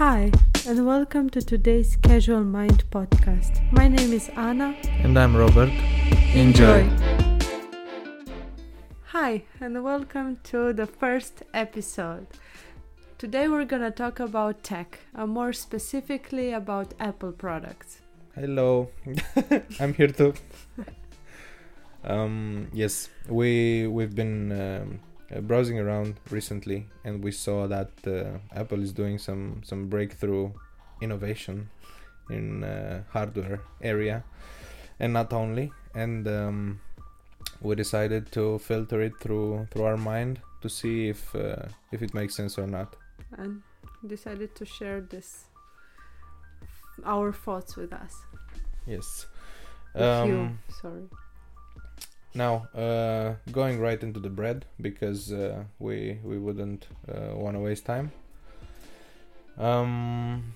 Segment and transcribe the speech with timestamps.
[0.00, 0.32] Hi,
[0.66, 3.60] and welcome to today's Casual Mind podcast.
[3.70, 4.74] My name is Anna.
[5.02, 5.68] And I'm Robert.
[6.32, 6.88] Enjoy.
[9.08, 12.26] Hi, and welcome to the first episode.
[13.18, 18.00] Today we're gonna talk about tech, and more specifically about Apple products.
[18.34, 18.88] Hello,
[19.78, 20.32] I'm here too.
[22.04, 25.00] um, yes, we we've been um,
[25.34, 30.50] uh, browsing around recently, and we saw that uh, Apple is doing some some breakthrough
[31.00, 31.70] innovation
[32.30, 34.24] in uh, hardware area,
[34.98, 35.72] and not only.
[35.94, 36.80] And um,
[37.60, 42.14] we decided to filter it through through our mind to see if uh, if it
[42.14, 42.96] makes sense or not.
[43.36, 43.62] And
[44.06, 45.44] decided to share this
[47.04, 48.14] our thoughts with us.
[48.86, 49.26] Yes.
[49.94, 51.08] With you, sorry.
[52.34, 57.60] Now, uh, going right into the bread because uh, we we wouldn't uh, want to
[57.60, 58.12] waste time.
[59.58, 60.54] Um,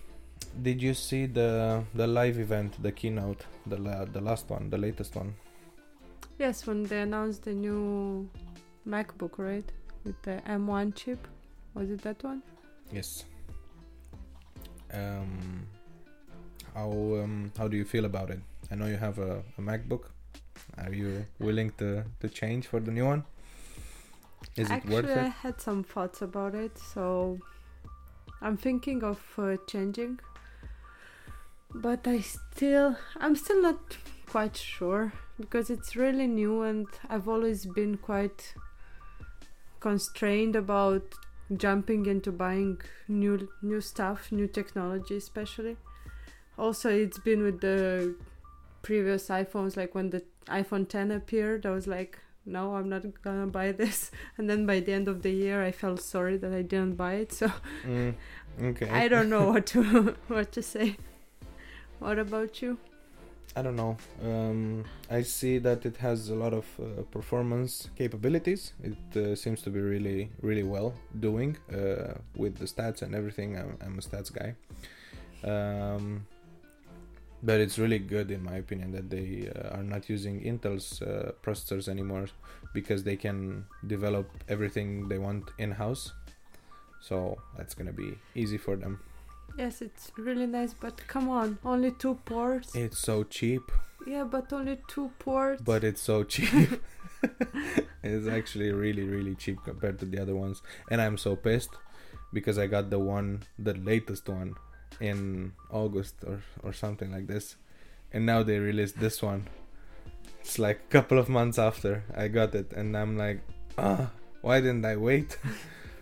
[0.63, 4.79] did you see the the live event, the keynote, the la- the last one, the
[4.79, 5.35] latest one?
[6.39, 8.29] Yes, when they announced the new
[8.87, 9.71] MacBook, right,
[10.05, 11.27] with the M1 chip,
[11.75, 12.43] was it that one?
[12.93, 13.25] Yes.
[14.93, 15.67] Um,
[16.75, 18.41] how um, how do you feel about it?
[18.71, 20.11] I know you have a, a MacBook.
[20.79, 23.25] Are you willing to, to change for the new one?
[24.57, 27.39] Is Actually, it worth I had some thoughts about it, so
[28.41, 30.21] I'm thinking of uh, changing.
[31.75, 33.97] But I still, I'm still not
[34.29, 38.55] quite sure because it's really new and I've always been quite
[39.81, 41.15] constrained about
[41.57, 45.77] jumping into buying new new stuff, new technology especially.
[46.57, 48.15] Also, it's been with the
[48.83, 53.47] previous iPhones like when the iPhone 10 appeared, I was like, no, I'm not gonna
[53.47, 54.11] buy this.
[54.39, 57.15] And then by the end of the year, I felt sorry that I didn't buy
[57.15, 57.33] it.
[57.33, 57.51] So
[57.87, 58.15] Mm,
[58.63, 58.89] okay.
[59.03, 60.97] I don't know what to what to say.
[62.01, 62.79] What about you?
[63.57, 63.97] I don't know.
[64.23, 68.73] Um, I see that it has a lot of uh, performance capabilities.
[68.83, 73.57] It uh, seems to be really, really well doing uh, with the stats and everything.
[73.57, 74.57] I'm, I'm a stats guy.
[75.49, 76.27] Um,
[77.45, 81.33] but it's really good, in my opinion, that they uh, are not using Intel's uh,
[81.43, 82.27] processors anymore
[82.73, 86.13] because they can develop everything they want in house.
[87.01, 89.01] So that's gonna be easy for them.
[89.59, 92.75] Yes, it's really nice, but come on, only two ports.
[92.75, 93.71] It's so cheap.
[94.07, 95.63] Yeah, but only two ports.
[95.63, 96.83] but it's so cheap.
[98.03, 101.71] it's actually really really cheap compared to the other ones, and I'm so pissed
[102.33, 104.57] because I got the one, the latest one,
[105.01, 107.57] in August or or something like this,
[108.13, 109.49] and now they released this one.
[110.41, 113.41] It's like a couple of months after I got it, and I'm like,
[113.79, 114.11] ah,
[114.43, 115.39] why didn't I wait?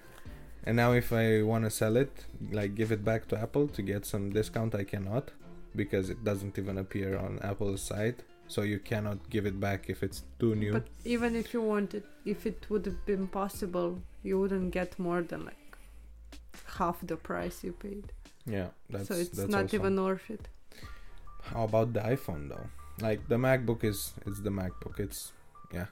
[0.65, 2.13] and now if I want to sell it,
[2.51, 5.31] like give it back to Apple to get some discount, I cannot
[5.75, 8.23] because it doesn't even appear on Apple's site.
[8.49, 10.73] So you cannot give it back if it's too new.
[10.73, 15.23] But even if you wanted, if it would have been possible, you wouldn't get more
[15.23, 15.77] than like
[16.67, 18.13] half the price you paid.
[18.47, 20.49] Yeah, that's so it's that's not also- even worth it.
[21.45, 22.67] How about the iPhone though?
[23.01, 25.01] Like the MacBook is it's the MacBook.
[25.01, 25.33] It's
[25.73, 25.87] yeah,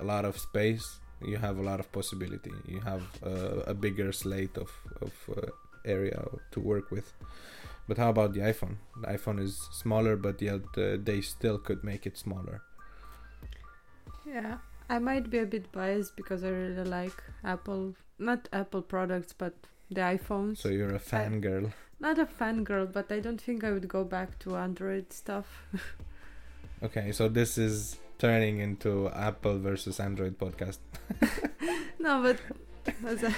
[0.00, 0.98] a lot of space.
[1.24, 2.52] You have a lot of possibility.
[2.66, 4.70] You have uh, a bigger slate of
[5.00, 5.46] of uh,
[5.84, 7.12] area to work with.
[7.88, 8.76] But how about the iPhone?
[9.00, 12.62] The iPhone is smaller, but yet uh, they still could make it smaller.
[14.26, 14.58] Yeah,
[14.88, 19.54] I might be a bit biased because I really like Apple, not Apple products, but
[19.92, 20.58] the iPhones.
[20.58, 21.72] So you're a fangirl.
[22.00, 25.66] not a fangirl, but I don't think I would go back to Android stuff.
[26.82, 30.78] Okay, so this is turning into Apple versus Android podcast.
[32.00, 32.38] no, but
[33.06, 33.34] as I,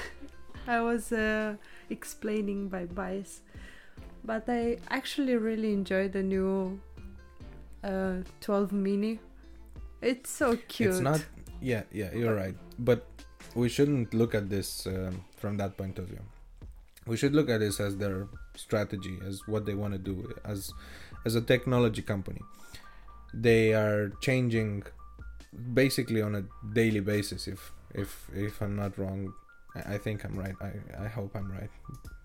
[0.66, 1.56] I was uh,
[1.90, 3.42] explaining by bias,
[4.24, 6.80] but I actually really enjoy the new
[7.82, 9.20] uh, 12 mini.
[10.00, 10.90] It's so cute.
[10.90, 11.22] It's not.
[11.60, 12.56] Yeah, yeah, you're right.
[12.78, 13.06] But
[13.54, 16.20] we shouldn't look at this um, from that point of view.
[17.06, 20.72] We should look at this as their strategy, as what they want to do, as
[21.26, 22.40] as a technology company.
[23.32, 24.84] They are changing
[25.72, 27.48] basically on a daily basis.
[27.48, 29.32] If if if I'm not wrong,
[29.74, 30.54] I think I'm right.
[30.60, 31.70] I I hope I'm right.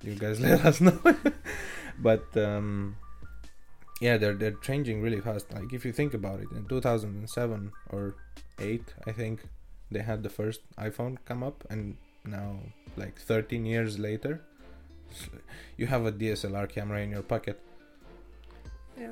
[0.01, 0.99] You guys let us know.
[1.99, 2.95] but um,
[3.99, 5.51] yeah, they're they're changing really fast.
[5.53, 8.15] Like if you think about it, in 2007 or
[8.59, 9.41] eight, I think
[9.91, 12.59] they had the first iPhone come up, and now
[12.97, 14.41] like 13 years later,
[15.77, 17.59] you have a DSLR camera in your pocket.
[18.99, 19.11] Yeah.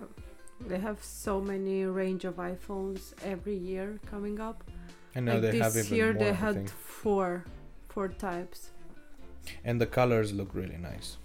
[0.59, 4.63] They have so many range of iPhones every year coming up.
[5.15, 5.83] And now like they this have even more.
[5.83, 6.23] This year more.
[6.23, 7.45] they had four
[7.89, 8.71] four types.
[9.63, 11.17] And the colors look really nice.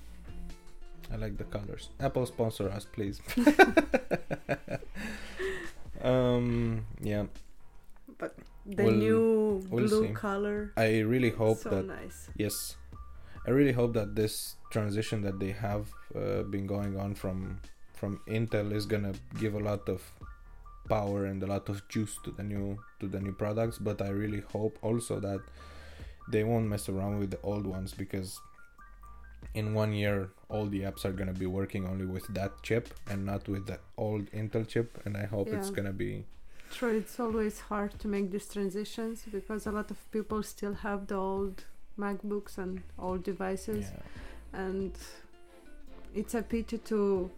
[1.13, 1.89] I like the colors.
[2.01, 3.21] Apple sponsor us, please.
[6.03, 7.25] um, yeah.
[8.19, 8.37] But
[8.67, 10.13] the We'll- new we'll blue see.
[10.15, 12.29] color, I really hope so that nice.
[12.37, 12.77] yes,
[13.47, 17.61] I really hope that this transition that they have uh, been going on from
[17.93, 20.03] from Intel is gonna give a lot of
[20.89, 23.79] power and a lot of juice to the new to the new products.
[23.79, 25.41] But I really hope also that
[26.31, 28.41] they won't mess around with the old ones because
[29.55, 33.27] in one year all the apps are gonna be working only with that chip and
[33.27, 35.01] not with the old Intel chip.
[35.05, 36.25] And I hope it's gonna be
[36.73, 41.07] True, it's always hard to make these transitions because a lot of people still have
[41.07, 41.65] the old
[41.99, 44.61] MacBooks and all devices, yeah.
[44.61, 44.93] and
[46.15, 47.31] it's a pity to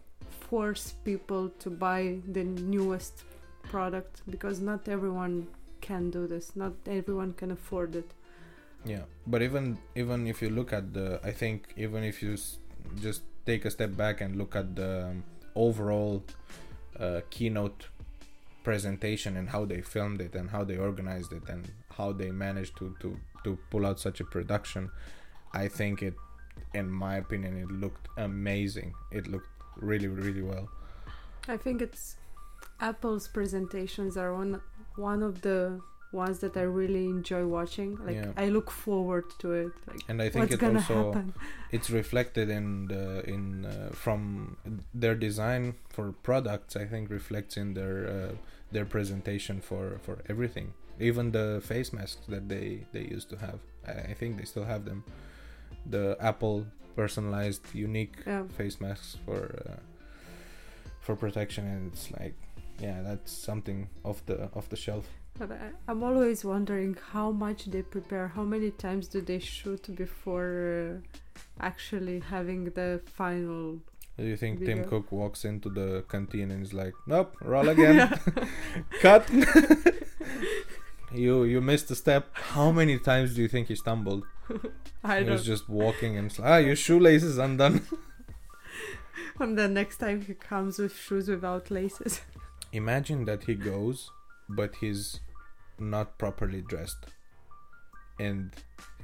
[0.49, 3.23] force people to buy the newest
[3.63, 5.47] product because not everyone
[5.81, 6.55] can do this.
[6.55, 8.11] Not everyone can afford it.
[8.85, 12.59] Yeah, but even even if you look at the, I think even if you s-
[13.01, 15.23] just take a step back and look at the um,
[15.55, 16.23] overall
[16.99, 17.87] uh, keynote
[18.65, 22.75] presentation and how they filmed it and how they organized it and how they managed
[22.81, 23.09] to to
[23.45, 24.89] to pull out such a production,
[25.53, 26.15] I think it,
[26.73, 28.93] in my opinion, it looked amazing.
[29.11, 29.49] It looked
[29.91, 30.67] really really well.
[31.47, 32.15] I think it's
[32.79, 34.61] Apple's presentations are one
[35.09, 35.59] one of the
[36.11, 37.89] ones that I really enjoy watching.
[38.07, 38.43] Like Yeah.
[38.43, 39.71] I look forward to it.
[39.87, 41.33] Like And I think what's it gonna also happen?
[41.71, 43.03] it's reflected in the
[43.35, 44.57] in uh, from
[45.03, 48.31] their design for products i think reflects in their uh,
[48.71, 53.59] their presentation for for everything even the face masks that they they used to have
[53.87, 55.03] i, I think they still have them
[55.85, 56.65] the apple
[56.95, 58.43] personalized unique Yeah.
[58.57, 59.79] face masks for uh,
[61.01, 62.35] for protection and it's like
[62.79, 65.05] yeah that's something off the off the shelf
[65.37, 68.27] But I, I'm always wondering how much they prepare.
[68.37, 70.93] How many times do they shoot before uh,
[71.59, 73.63] actually having the final?
[74.17, 78.17] Do you think tim cook walks into the canteen and is like nope roll again.
[79.01, 79.29] Cut.
[81.13, 82.29] You you missed a step.
[82.33, 84.23] How many times do you think he stumbled?
[85.03, 85.33] I he don't.
[85.33, 87.81] was just walking and ah your shoelace is undone.
[89.39, 92.21] And the next time he comes with shoes without laces.
[92.71, 94.09] imagine that he goes
[94.49, 95.19] but he's
[95.79, 97.05] not properly dressed
[98.19, 98.51] and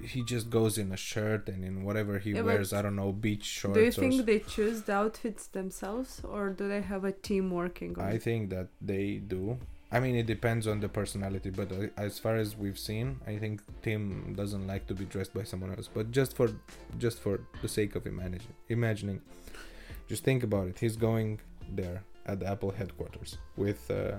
[0.01, 3.11] he just goes in a shirt and in whatever he Yeah, wears i don't know
[3.11, 7.11] beach shorts do you think they choose the outfits themselves, or do they have a
[7.11, 9.57] team working on i think that they do.
[9.93, 13.37] I mean it depends on the personality but uh, as far as we've seen i
[13.37, 16.47] think tim doesn't like to be dressed by someone else but just for
[16.97, 19.21] just for the sake of imagine, imagining
[20.07, 20.77] just think about it.
[20.77, 21.39] He's going
[21.71, 24.15] there at the apple headquarters with uh,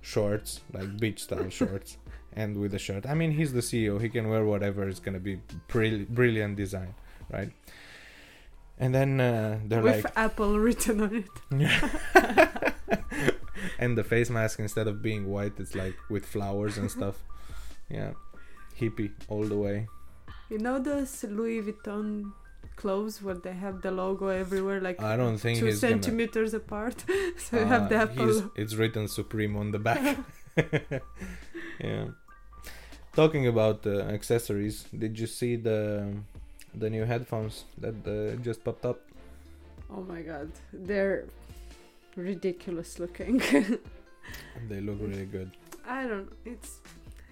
[0.00, 1.98] shorts like beach style shorts
[2.34, 3.06] and with a shirt.
[3.06, 4.88] I mean he's the ceo he can wear whatever.
[4.88, 6.94] Is gonna be brill- brilliant design
[7.30, 7.50] right?
[8.78, 11.28] And then uh, they're with like Apple written on it.
[13.78, 17.16] and the face mask instead of being white it's like with flowers and stuff.
[17.88, 18.12] Yeah.
[18.80, 19.86] Hippie all the way.
[20.48, 22.32] You know those Louis Vuitton
[22.76, 26.54] clothes where they have the logo everywhere, like i don't think two he's gonna centimeters
[26.54, 27.04] apart.
[27.36, 28.50] so you have the Uh, Apple.
[28.56, 30.16] it's written supreme on the back.
[31.80, 32.06] Yeah
[33.14, 36.12] talking about uh, accessories did you see the
[36.74, 39.00] the new headphones that uh, just popped up
[39.94, 41.26] Oh my god, they're
[42.16, 43.38] ridiculous looking.
[44.68, 45.50] they look really good
[45.86, 46.32] I don't.
[46.46, 46.78] It's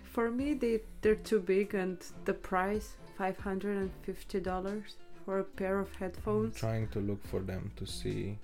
[0.03, 1.97] for me they they're too big and
[2.27, 6.57] the price five hundred and fifty dollars for a pair of I'm headphones.
[6.57, 8.37] trying to look for them to see.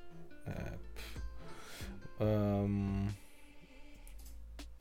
[0.49, 3.09] Uh, um,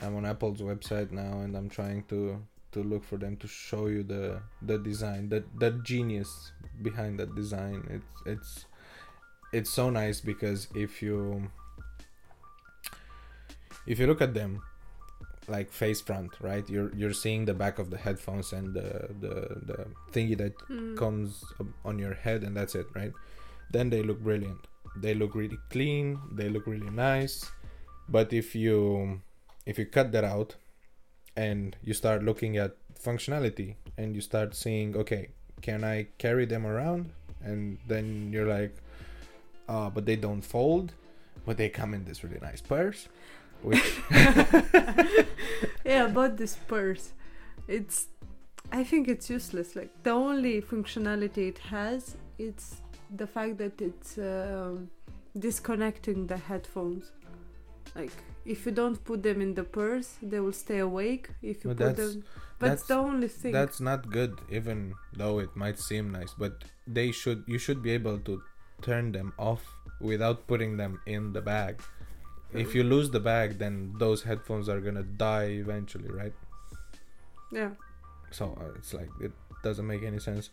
[0.05, 2.41] I'm on Apple's website now, and I'm trying to
[2.73, 7.33] to look for them to show you the the design, that the genius behind that
[7.35, 7.83] design.
[7.89, 8.65] It's it's
[9.53, 11.49] it's so nice because if you
[13.87, 14.61] if you look at them
[15.47, 16.67] like face front right?
[16.69, 19.35] You're you're seeing the back of the headphones and the the,
[19.69, 19.77] the
[20.11, 20.97] thingy that Mm.
[20.97, 21.43] comes
[21.83, 23.13] on your head and that's it right?
[23.71, 24.61] Then they look brilliant.
[24.97, 26.19] They look really clean.
[26.31, 27.45] They look really nice.
[28.09, 29.21] But if you
[29.65, 30.55] if you cut that out
[31.35, 35.29] and you start looking at functionality and you start seeing okay
[35.61, 37.11] can i carry them around
[37.43, 38.75] and then you're like
[39.67, 40.93] uh but they don't fold
[41.45, 43.07] but they come in this really nice purse
[43.61, 44.01] which
[45.85, 47.13] yeah, about this purse,
[47.67, 48.07] it's.
[48.71, 49.75] I think it's useless.
[49.75, 52.81] Like the only functionality it has, it's
[53.15, 54.89] the fact that it's um,
[55.37, 57.11] disconnecting the headphones.
[57.95, 58.11] Like
[58.45, 61.29] if you don't put them in the purse, they will stay awake.
[61.41, 62.23] If you But put them,
[62.59, 63.51] but that's- the only thing.
[63.51, 67.91] that's not good even though it might seem nice but they should you should be
[67.91, 68.41] able to
[68.81, 69.63] turn them off
[69.99, 71.81] without putting them in the bag.
[72.53, 76.33] If you lose the bag, then those headphones are gonna die eventually, right?
[77.51, 77.71] Yeah.
[78.31, 79.31] So uh, it's like it
[79.63, 80.49] doesn't make any sense.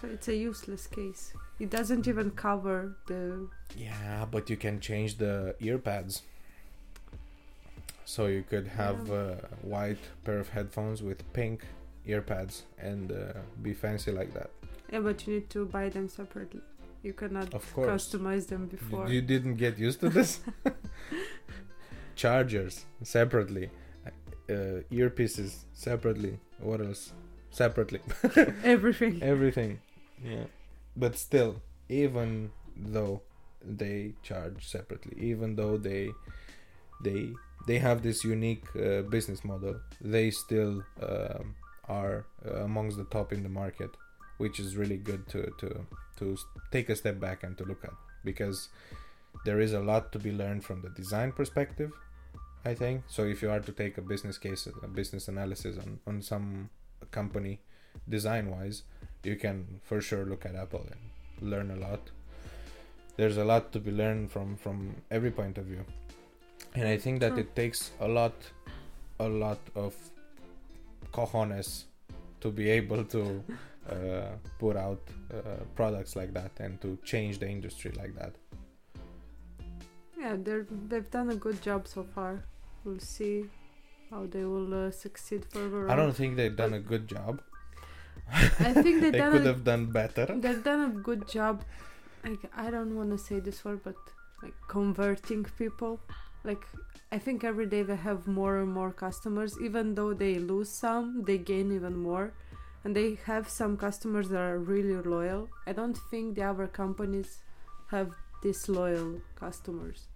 [0.00, 1.32] So it's a useless case.
[1.58, 3.48] It doesn't even cover the.
[3.76, 6.22] Yeah, but you can change the ear pads.
[8.08, 9.14] So you could have Yeah.
[9.14, 11.64] a white pair of headphones with pink
[12.06, 13.16] ear pads and uh,
[13.62, 14.50] be fancy like that.
[14.92, 16.62] Yeah, but you need to buy them separately.
[17.02, 17.88] You cannot Of course.
[17.90, 19.08] customize them before.
[19.08, 20.40] You didn't get used to this?
[22.14, 23.70] Chargers separately,
[24.48, 26.38] uh, earpieces separately.
[26.60, 27.12] What else?
[27.50, 28.00] Separately.
[28.64, 29.22] Everything.
[29.22, 29.80] Everything.
[30.24, 30.44] Yeah.
[30.96, 33.22] But still, even though
[33.62, 36.10] they charge separately, even though they
[37.02, 37.32] they
[37.66, 41.54] they have this unique uh, business model, they still um,
[41.88, 43.90] are uh, amongst the top in the market,
[44.38, 45.86] which is really good to to
[46.18, 46.36] to
[46.70, 47.92] take a step back and to look at
[48.24, 48.68] because
[49.44, 51.92] there is a lot to be learned from the design perspective.
[52.64, 53.24] I think so.
[53.24, 56.70] If you are to take a business case, a business analysis on on some
[57.10, 57.60] company
[58.08, 58.82] design wise,
[59.22, 62.10] you can for sure look at Apple and learn a lot.
[63.16, 65.84] There's a lot to be learned from from every point of view,
[66.74, 67.40] and I think that True.
[67.40, 68.34] it takes a lot,
[69.20, 69.94] a lot of
[71.12, 71.84] cojones
[72.40, 73.42] to be able to
[73.90, 73.94] uh,
[74.58, 75.00] put out
[75.32, 78.32] uh, products like that and to change the industry like that.
[80.18, 82.42] Yeah, they're they've done a good job so far.
[82.84, 83.44] We'll see
[84.10, 85.90] how they will uh, succeed further.
[85.90, 87.42] I don't think they've done a good job.
[88.32, 90.26] I think they could have done better.
[90.26, 91.64] they've done a good job.
[92.24, 93.96] Like I don't want to say this word, but
[94.42, 96.00] like converting people.
[96.46, 96.64] Like
[97.12, 99.56] I think every day they have more and more customers.
[99.60, 102.32] Even though they lose some, they gain even more.
[102.84, 105.48] And they have some customers that are really loyal.
[105.66, 107.38] I don't think the other companies
[107.90, 108.12] have
[108.42, 110.06] these loyal customers.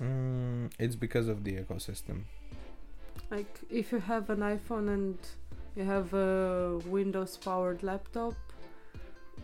[0.00, 2.22] Mm, it's because of the ecosystem.
[3.30, 5.18] Like if you have an iPhone and
[5.76, 8.34] you have a Windows powered laptop,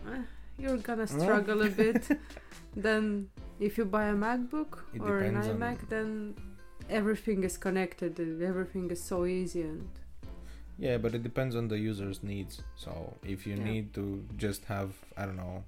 [0.07, 0.21] eh,
[0.57, 2.07] you're gonna struggle a bit.
[2.75, 3.29] then
[3.61, 6.35] if you buy a MacBook It or an iMac, then
[6.89, 8.19] everything is connected.
[8.41, 9.87] Everything is so easy and
[10.77, 12.61] Yeah, but it depends on the user's needs.
[12.75, 12.91] So
[13.23, 13.71] if you Yeah.
[13.71, 14.03] need to
[14.45, 15.63] just have, I don't know,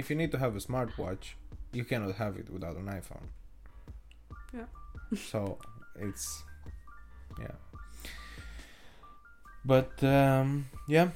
[0.00, 1.24] if you need to have a smartwatch,
[1.72, 3.26] you cannot have it without an iPhone.
[4.52, 4.68] Yeah.
[5.30, 5.58] so
[6.06, 6.42] it's,
[7.38, 7.56] yeah.
[9.64, 11.08] But um, yeah,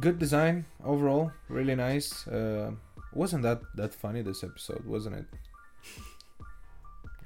[0.00, 2.26] good design overall, really nice.
[2.26, 2.72] Uh,
[3.12, 5.26] wasn't that that funny this episode, wasn't it?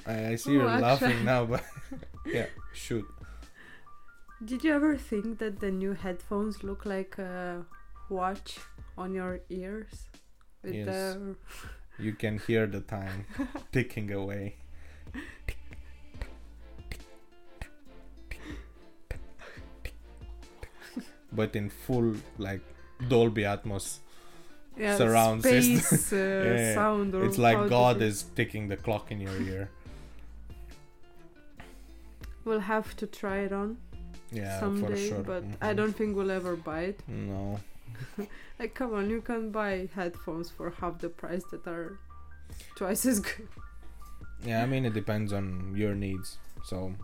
[0.07, 1.65] I, I see Oh, you're actually- laughing now, but
[2.27, 3.07] yeah, shoot.
[4.45, 7.65] Did you ever think that the new headphones look like a
[8.11, 8.59] watch
[8.99, 10.07] on your ears?
[10.65, 10.87] With Yes.
[10.87, 11.37] the
[11.99, 13.27] You can hear the time
[13.73, 14.57] ticking away.
[21.33, 22.61] But in full like
[23.09, 23.99] Dolby Atmos.
[24.77, 25.79] Yeah, surround system.
[25.79, 26.17] space uh,
[26.57, 27.15] Yeah, sound.
[27.15, 29.69] Or It's like God you- is ticking the clock in your ear.
[32.45, 33.77] We'll have to try it on
[34.33, 35.23] Yeah, someday, for sure.
[35.23, 35.77] but I Mhm.
[35.77, 37.01] don't think we'll ever buy it.
[37.09, 37.61] No.
[38.59, 41.99] Like, come on, you can buy headphones for half the price that are
[42.77, 43.49] twice as good.
[44.45, 46.39] Yeah, I mean it depends on your needs.
[46.65, 46.95] So,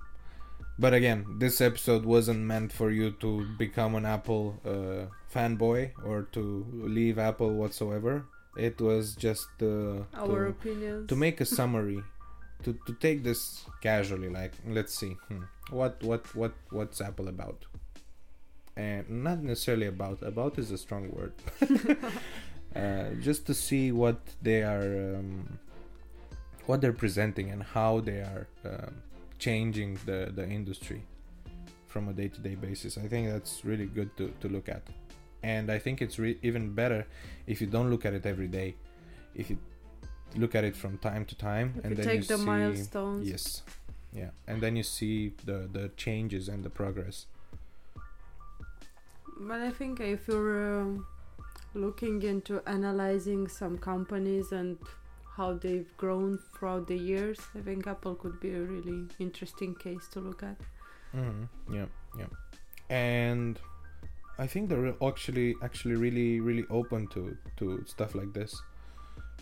[0.78, 6.23] but again, this episode wasn't meant for you to become an Apple uh, fanboy or
[6.32, 8.26] to leave Apple whatsoever.
[8.56, 11.08] It was just uh, Our to, opinions.
[11.08, 12.02] to make a summary,
[12.64, 14.28] to to take this casually.
[14.28, 17.64] Like, let's see, hmm, what what what what's Apple about?
[18.76, 20.23] And not necessarily about.
[20.23, 21.32] About is a strong word.
[22.76, 25.16] uh, just to see what they are.
[25.16, 25.58] Um,
[26.66, 28.94] what they're presenting and how they are um,
[29.38, 31.02] changing the, the industry
[31.87, 32.99] from a day-to-day basis.
[32.99, 34.83] I think that's really good to, to look at.
[35.42, 37.07] And i think it's re- even better
[37.47, 38.75] if you don't look at it every day.
[39.35, 39.59] If you
[40.37, 42.45] look at it from time to time If and you then take you the see
[42.45, 43.28] milestones.
[43.28, 43.62] yes.
[44.12, 44.30] Yeah.
[44.47, 47.26] And then you see the the changes and the progress.
[49.40, 51.07] But I think if you're um,
[51.75, 54.78] looking into analyzing some companies and
[55.38, 60.09] how they've grown throughout the years, I think Apple could be a really interesting case
[60.12, 60.57] to look at.
[61.12, 61.87] hmm Yeah,
[62.18, 62.30] yeah,
[62.90, 63.59] and
[64.38, 68.61] I think they're actually actually really really open to to stuff like this.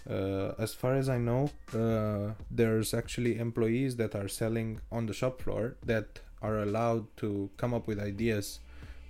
[0.09, 5.15] Uh, as far as I know, uh, there's actually employees that are selling on the
[5.15, 8.61] shop floor that are allowed to come up with ideas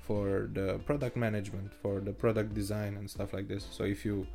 [0.07, 3.67] for the product management, for the product design and stuff like this.
[3.71, 4.27] So if you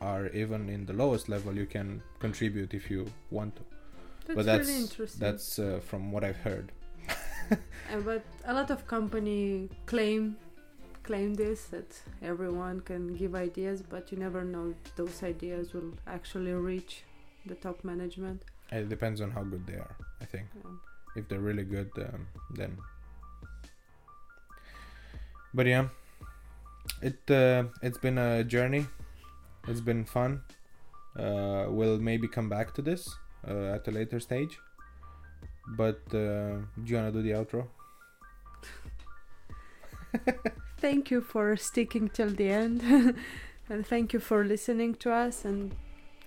[0.00, 3.62] are even in the lowest level, you can contribute if you want to.
[4.26, 5.20] That's, but that's really interesting.
[5.20, 6.72] that's uh, from what I've heard.
[7.92, 10.36] Uh, but a lot of company claim
[11.04, 15.92] claim this that everyone can give ideas, but you never know if those ideas will
[16.08, 17.04] actually reach
[17.46, 18.42] the top management.
[18.72, 19.96] It depends on how good they are.
[20.20, 20.80] I think Um,
[21.14, 22.26] if they're really good, um,
[22.56, 22.76] then.
[25.54, 25.88] But yeah,
[27.00, 28.86] it uh, it's been a journey.
[29.68, 30.42] It's been fun.
[31.18, 33.16] Uh, we'll maybe come back to this
[33.48, 34.58] uh, at a later stage.
[35.76, 37.66] But uh, do you wanna do the outro?
[40.78, 42.82] thank you for sticking till the end,
[43.68, 45.44] and thank you for listening to us.
[45.44, 45.74] And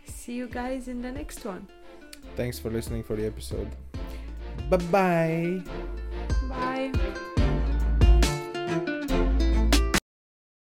[0.05, 1.67] see you guys in the next one.
[2.35, 3.69] Thanks for listening for the episode.
[4.69, 5.61] Bye bye.
[6.49, 6.91] Bye.